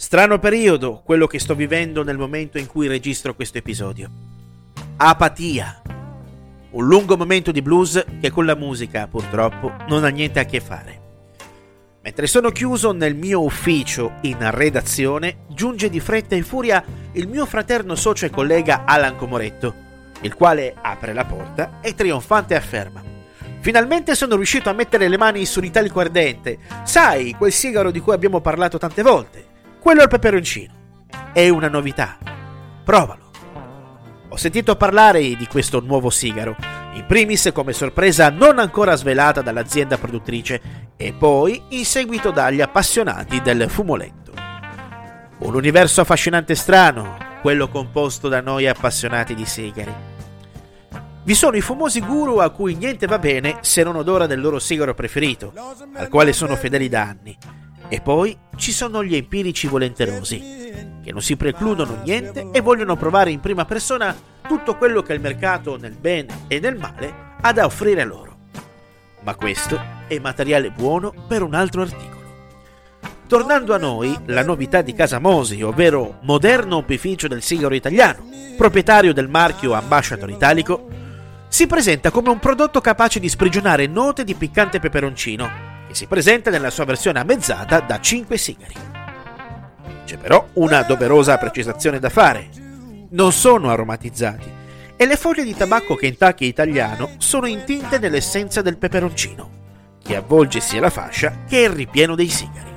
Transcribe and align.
Strano 0.00 0.38
periodo 0.38 1.02
quello 1.04 1.26
che 1.26 1.40
sto 1.40 1.56
vivendo 1.56 2.04
nel 2.04 2.16
momento 2.16 2.56
in 2.56 2.66
cui 2.68 2.86
registro 2.86 3.34
questo 3.34 3.58
episodio. 3.58 4.08
Apatia. 4.96 5.82
Un 6.70 6.86
lungo 6.86 7.16
momento 7.16 7.50
di 7.50 7.60
blues 7.60 8.04
che 8.20 8.30
con 8.30 8.46
la 8.46 8.54
musica, 8.54 9.08
purtroppo, 9.08 9.72
non 9.88 10.04
ha 10.04 10.08
niente 10.08 10.38
a 10.38 10.44
che 10.44 10.60
fare. 10.60 11.00
Mentre 12.00 12.28
sono 12.28 12.50
chiuso 12.50 12.92
nel 12.92 13.16
mio 13.16 13.42
ufficio 13.42 14.12
in 14.20 14.36
redazione, 14.52 15.38
giunge 15.48 15.90
di 15.90 15.98
fretta 15.98 16.36
e 16.36 16.42
furia 16.42 16.82
il 17.14 17.26
mio 17.26 17.44
fraterno 17.44 17.96
socio 17.96 18.24
e 18.24 18.30
collega 18.30 18.84
Alan 18.84 19.16
Comoretto, 19.16 19.74
il 20.20 20.34
quale 20.34 20.76
apre 20.80 21.12
la 21.12 21.24
porta 21.24 21.80
e 21.80 21.96
trionfante 21.96 22.54
afferma: 22.54 23.02
Finalmente 23.58 24.14
sono 24.14 24.36
riuscito 24.36 24.70
a 24.70 24.74
mettere 24.74 25.08
le 25.08 25.18
mani 25.18 25.44
sull'italico 25.44 25.98
ardente. 25.98 26.58
Sai, 26.84 27.34
quel 27.36 27.50
sigaro 27.50 27.90
di 27.90 27.98
cui 27.98 28.12
abbiamo 28.14 28.40
parlato 28.40 28.78
tante 28.78 29.02
volte. 29.02 29.47
Quello 29.80 30.02
al 30.02 30.08
peperoncino. 30.08 30.72
È 31.32 31.48
una 31.48 31.68
novità. 31.68 32.18
Provalo. 32.84 33.30
Ho 34.28 34.36
sentito 34.36 34.76
parlare 34.76 35.36
di 35.36 35.46
questo 35.46 35.80
nuovo 35.80 36.10
sigaro, 36.10 36.56
in 36.94 37.06
primis 37.06 37.50
come 37.54 37.72
sorpresa 37.72 38.28
non 38.28 38.58
ancora 38.58 38.96
svelata 38.96 39.40
dall'azienda 39.40 39.96
produttrice 39.96 40.92
e 40.96 41.12
poi 41.12 41.62
in 41.70 41.84
seguito 41.84 42.32
dagli 42.32 42.60
appassionati 42.60 43.40
del 43.40 43.70
fumoletto. 43.70 44.32
Un 45.38 45.54
universo 45.54 46.00
affascinante 46.00 46.52
e 46.52 46.56
strano, 46.56 47.16
quello 47.40 47.68
composto 47.68 48.28
da 48.28 48.40
noi 48.40 48.66
appassionati 48.66 49.34
di 49.34 49.46
sigari. 49.46 49.94
Vi 51.22 51.34
sono 51.34 51.56
i 51.56 51.60
famosi 51.60 52.00
guru 52.00 52.38
a 52.38 52.50
cui 52.50 52.74
niente 52.74 53.06
va 53.06 53.18
bene 53.18 53.58
se 53.60 53.84
non 53.84 53.96
odora 53.96 54.26
del 54.26 54.40
loro 54.40 54.58
sigaro 54.58 54.92
preferito, 54.92 55.52
al 55.94 56.08
quale 56.08 56.32
sono 56.32 56.56
fedeli 56.56 56.88
da 56.88 57.02
anni 57.02 57.38
e 57.88 58.00
poi 58.00 58.36
ci 58.56 58.72
sono 58.72 59.02
gli 59.02 59.16
empirici 59.16 59.66
volenterosi, 59.66 60.40
che 61.02 61.12
non 61.12 61.22
si 61.22 61.36
precludono 61.36 62.00
niente 62.04 62.48
e 62.52 62.60
vogliono 62.60 62.96
provare 62.96 63.30
in 63.30 63.40
prima 63.40 63.64
persona 63.64 64.14
tutto 64.46 64.76
quello 64.76 65.02
che 65.02 65.14
il 65.14 65.20
mercato 65.20 65.76
nel 65.76 65.96
bene 65.98 66.44
e 66.48 66.60
nel 66.60 66.76
male 66.76 67.34
ha 67.40 67.52
da 67.52 67.64
offrire 67.64 68.04
loro. 68.04 68.36
Ma 69.22 69.34
questo 69.34 69.80
è 70.06 70.18
materiale 70.18 70.70
buono 70.70 71.12
per 71.26 71.42
un 71.42 71.54
altro 71.54 71.82
articolo. 71.82 72.16
Tornando 73.26 73.74
a 73.74 73.78
noi, 73.78 74.16
la 74.26 74.42
novità 74.42 74.80
di 74.80 74.94
Casa 74.94 75.18
Mosi, 75.18 75.60
ovvero 75.62 76.18
moderno 76.22 76.76
opificio 76.76 77.28
del 77.28 77.42
sigaro 77.42 77.74
italiano, 77.74 78.26
proprietario 78.56 79.12
del 79.12 79.28
marchio 79.28 79.74
Ambassador 79.74 80.30
Italico, 80.30 80.88
si 81.48 81.66
presenta 81.66 82.10
come 82.10 82.30
un 82.30 82.38
prodotto 82.38 82.80
capace 82.80 83.20
di 83.20 83.28
sprigionare 83.28 83.86
note 83.86 84.24
di 84.24 84.34
piccante 84.34 84.80
peperoncino 84.80 85.67
che 85.88 85.94
si 85.94 86.06
presenta 86.06 86.50
nella 86.50 86.70
sua 86.70 86.84
versione 86.84 87.18
ammezzata 87.18 87.80
da 87.80 87.98
5 87.98 88.36
sigari. 88.36 88.74
C'è 90.04 90.18
però 90.18 90.46
una 90.54 90.82
doverosa 90.82 91.38
precisazione 91.38 91.98
da 91.98 92.10
fare. 92.10 92.48
Non 93.10 93.32
sono 93.32 93.70
aromatizzati 93.70 94.52
e 94.96 95.06
le 95.06 95.16
foglie 95.16 95.44
di 95.44 95.56
tabacco 95.56 95.94
Kentucky 95.94 96.46
italiano 96.46 97.12
sono 97.16 97.46
intinte 97.46 97.98
nell'essenza 97.98 98.62
del 98.62 98.76
peperoncino, 98.76 99.50
che 100.02 100.16
avvolge 100.16 100.60
sia 100.60 100.80
la 100.80 100.90
fascia 100.90 101.44
che 101.48 101.60
il 101.60 101.70
ripieno 101.70 102.14
dei 102.14 102.28
sigari. 102.28 102.76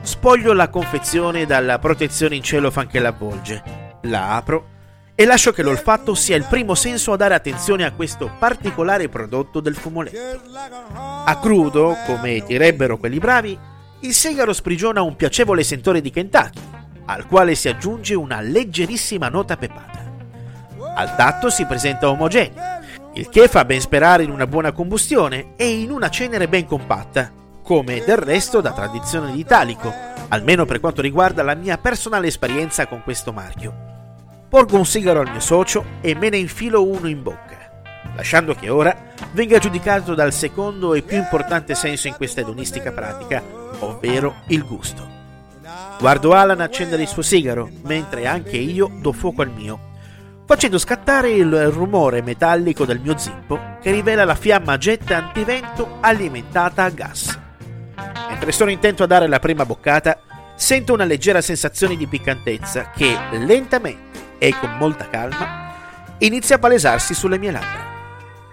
Spoglio 0.00 0.52
la 0.52 0.68
confezione 0.68 1.44
dalla 1.44 1.78
protezione 1.78 2.36
in 2.36 2.42
cellophane 2.42 2.88
che 2.88 2.98
l'avvolge, 3.00 3.62
la 4.02 4.36
apro 4.36 4.74
e 5.18 5.24
lascio 5.24 5.50
che 5.50 5.62
l'olfatto 5.62 6.14
sia 6.14 6.36
il 6.36 6.44
primo 6.44 6.74
senso 6.74 7.14
a 7.14 7.16
dare 7.16 7.34
attenzione 7.34 7.86
a 7.86 7.92
questo 7.92 8.30
particolare 8.38 9.08
prodotto 9.08 9.60
del 9.60 9.74
fumoletto. 9.74 10.42
A 11.24 11.38
crudo, 11.40 11.96
come 12.04 12.44
direbbero 12.46 12.98
quelli 12.98 13.18
bravi, 13.18 13.58
il 14.00 14.12
sigaro 14.12 14.52
sprigiona 14.52 15.00
un 15.00 15.16
piacevole 15.16 15.64
sentore 15.64 16.02
di 16.02 16.10
Kentucky, 16.10 16.60
al 17.06 17.26
quale 17.26 17.54
si 17.54 17.66
aggiunge 17.66 18.14
una 18.14 18.42
leggerissima 18.42 19.30
nota 19.30 19.56
pepata. 19.56 20.04
Al 20.94 21.16
tatto 21.16 21.48
si 21.48 21.64
presenta 21.64 22.10
omogeneo, 22.10 22.80
il 23.14 23.30
che 23.30 23.48
fa 23.48 23.64
ben 23.64 23.80
sperare 23.80 24.22
in 24.22 24.30
una 24.30 24.46
buona 24.46 24.72
combustione 24.72 25.54
e 25.56 25.80
in 25.80 25.90
una 25.90 26.10
cenere 26.10 26.46
ben 26.46 26.66
compatta, 26.66 27.32
come 27.62 28.04
del 28.04 28.18
resto 28.18 28.60
da 28.60 28.72
tradizione 28.72 29.32
di 29.32 29.38
Italico, 29.38 29.90
almeno 30.28 30.66
per 30.66 30.78
quanto 30.78 31.00
riguarda 31.00 31.42
la 31.42 31.54
mia 31.54 31.78
personale 31.78 32.26
esperienza 32.26 32.86
con 32.86 33.02
questo 33.02 33.32
marchio. 33.32 33.85
Porgo 34.56 34.78
un 34.78 34.86
sigaro 34.86 35.20
al 35.20 35.30
mio 35.30 35.40
socio 35.40 35.84
e 36.00 36.14
me 36.14 36.30
ne 36.30 36.38
infilo 36.38 36.82
uno 36.82 37.08
in 37.08 37.22
bocca, 37.22 37.82
lasciando 38.16 38.54
che 38.54 38.70
ora 38.70 39.12
venga 39.32 39.58
giudicato 39.58 40.14
dal 40.14 40.32
secondo 40.32 40.94
e 40.94 41.02
più 41.02 41.18
importante 41.18 41.74
senso 41.74 42.08
in 42.08 42.14
questa 42.14 42.40
edonistica 42.40 42.90
pratica, 42.90 43.42
ovvero 43.80 44.36
il 44.46 44.64
gusto. 44.64 45.06
Guardo 45.98 46.32
Alan 46.32 46.62
accendere 46.62 47.02
il 47.02 47.08
suo 47.08 47.20
sigaro, 47.20 47.68
mentre 47.82 48.26
anche 48.26 48.56
io 48.56 48.90
do 48.98 49.12
fuoco 49.12 49.42
al 49.42 49.50
mio, 49.50 49.78
facendo 50.46 50.78
scattare 50.78 51.32
il 51.32 51.70
rumore 51.70 52.22
metallico 52.22 52.86
del 52.86 53.00
mio 53.00 53.18
zippo 53.18 53.60
che 53.82 53.90
rivela 53.90 54.24
la 54.24 54.34
fiamma 54.34 54.72
a 54.72 54.78
jet 54.78 55.10
antivento 55.10 55.98
alimentata 56.00 56.82
a 56.82 56.88
gas. 56.88 57.38
Mentre 58.30 58.52
sono 58.52 58.70
intento 58.70 59.02
a 59.02 59.06
dare 59.06 59.28
la 59.28 59.38
prima 59.38 59.66
boccata, 59.66 60.18
sento 60.54 60.94
una 60.94 61.04
leggera 61.04 61.42
sensazione 61.42 61.94
di 61.94 62.06
piccantezza 62.06 62.90
che 62.96 63.14
lentamente 63.32 64.05
e 64.38 64.54
con 64.58 64.76
molta 64.78 65.08
calma 65.08 65.74
inizia 66.18 66.56
a 66.56 66.58
palesarsi 66.58 67.14
sulle 67.14 67.38
mie 67.38 67.50
labbra. 67.50 67.84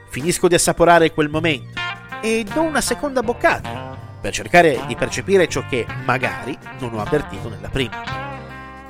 Finisco 0.09 0.47
di 0.47 0.55
assaporare 0.55 1.11
quel 1.11 1.29
momento 1.29 1.79
e 2.21 2.45
do 2.51 2.61
una 2.61 2.81
seconda 2.81 3.21
boccata 3.21 3.97
per 4.21 4.31
cercare 4.31 4.79
di 4.87 4.95
percepire 4.95 5.47
ciò 5.47 5.65
che 5.67 5.85
magari 6.05 6.57
non 6.79 6.93
ho 6.93 7.01
avvertito 7.01 7.49
nella 7.49 7.69
prima. 7.69 8.03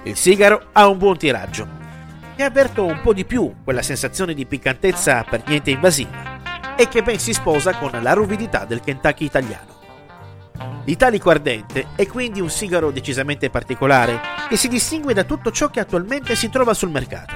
Il 0.04 0.16
sigaro 0.16 0.68
ha 0.74 0.88
un 0.88 0.98
buon 0.98 1.18
tiraggio 1.18 1.68
e 2.36 2.44
avverto 2.44 2.86
un 2.86 3.00
po' 3.02 3.14
di 3.14 3.26
più 3.26 3.56
quella 3.64 3.82
sensazione 3.82 4.34
di 4.34 4.46
piccantezza 4.46 5.24
per 5.24 5.44
niente 5.48 5.72
invasiva 5.72 6.76
e 6.76 6.88
che 6.88 7.02
ben 7.02 7.20
si 7.20 7.34
sposa 7.34 7.74
con 7.76 7.92
la 8.02 8.14
ruvidità 8.14 8.66
del 8.66 8.82
Kentucky 8.82 9.26
italiano. 9.26 9.73
L'italico 10.86 11.30
ardente 11.30 11.88
è 11.96 12.06
quindi 12.08 12.42
un 12.42 12.50
sigaro 12.50 12.92
decisamente 12.92 13.50
particolare 13.50 14.20
che 14.50 14.58
si 14.58 14.68
distingue 14.68 15.14
da 15.14 15.24
tutto 15.24 15.50
ciò 15.50 15.70
che 15.70 15.80
attualmente 15.80 16.36
si 16.36 16.50
trova 16.50 16.74
sul 16.74 16.90
mercato. 16.90 17.36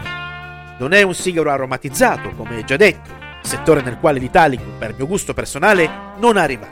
Non 0.80 0.92
è 0.92 1.02
un 1.02 1.14
sigaro 1.14 1.50
aromatizzato, 1.50 2.32
come 2.32 2.66
già 2.66 2.76
detto, 2.76 3.10
settore 3.42 3.82
nel 3.82 4.00
quale 4.00 4.20
l'italico, 4.20 4.66
per 4.78 4.96
mio 4.96 5.08
gusto 5.08 5.34
personale, 5.34 5.90
non 6.18 6.36
arriva. 6.36 6.68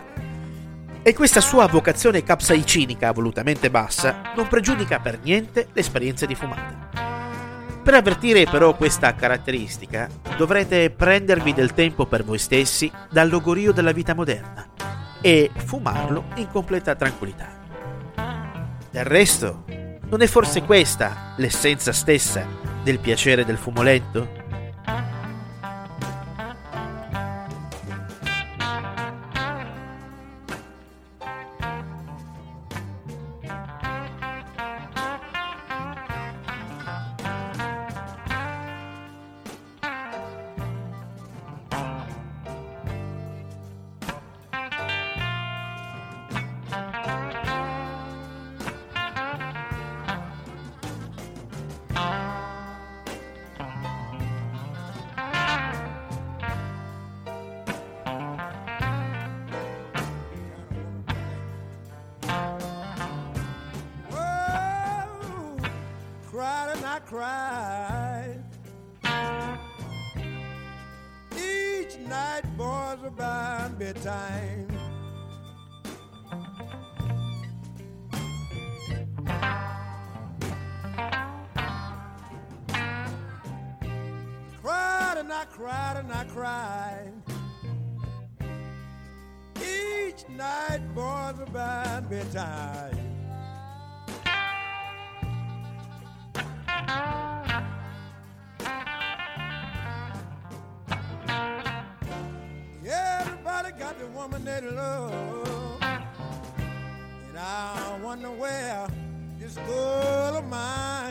E 1.01 1.13
questa 1.13 1.39
sua 1.39 1.65
vocazione 1.67 2.23
capsaicinica 2.23 3.13
volutamente 3.13 3.71
bassa 3.71 4.33
non 4.35 4.49
pregiudica 4.49 4.99
per 4.99 5.19
niente 5.23 5.67
l'esperienza 5.71 6.25
di 6.25 6.35
fumata. 6.35 6.89
Per 7.81 7.93
avvertire 7.93 8.45
però 8.45 8.75
questa 8.75 9.15
caratteristica 9.15 10.09
dovrete 10.35 10.89
prendervi 10.89 11.53
del 11.53 11.73
tempo 11.73 12.05
per 12.05 12.25
voi 12.25 12.39
stessi 12.39 12.91
dal 13.09 13.29
logorio 13.29 13.71
della 13.71 13.93
vita 13.93 14.13
moderna 14.13 14.73
e 15.25 15.49
fumarlo 15.55 16.25
in 16.35 16.47
completa 16.51 16.93
tranquillità. 16.93 17.47
Del 18.91 19.05
resto, 19.05 19.63
non 20.07 20.21
è 20.21 20.27
forse 20.27 20.61
questa 20.61 21.33
l'essenza 21.37 21.91
stessa 21.91 22.45
del 22.83 22.99
piacere 22.99 23.43
del 23.43 23.57
fumoletto? 23.57 24.34
and 24.34 24.34
cried. 67.05 68.43
Each 71.37 71.97
night, 71.99 72.43
boys, 72.57 72.97
about 73.05 73.77
bedtime. 73.77 74.67
Cried 84.61 85.17
and 85.19 85.31
I 85.31 85.45
cried 85.51 85.97
and 85.97 86.11
I 86.11 86.23
cried. 86.25 87.13
Each 89.61 90.27
night, 90.29 90.81
boys, 90.95 91.39
about 91.39 92.09
bedtime. 92.09 93.14
Woman 104.25 104.43
they 104.43 104.61
love. 104.61 105.81
And 105.81 107.37
I 107.37 107.99
wonder 108.01 108.31
where 108.31 108.87
this 109.39 109.55
girl 109.67 110.37
of 110.37 110.45
mine. 110.47 111.04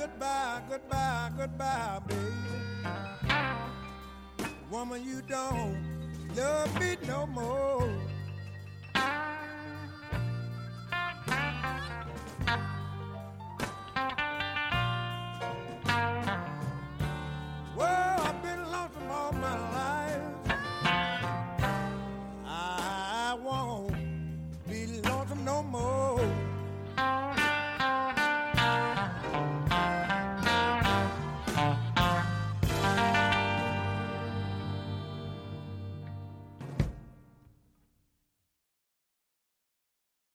Goodbye, 0.00 0.62
goodbye, 0.70 1.30
goodbye, 1.36 2.00
baby. 2.08 2.90
Woman, 4.70 5.04
you 5.04 5.20
don't 5.28 5.76
love 6.34 6.80
me 6.80 6.96
no 7.06 7.26
more. 7.26 7.90